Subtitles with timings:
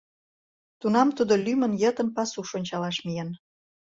[0.79, 3.29] Тунам тудо лӱмын йытын пасуш ончалаш миен.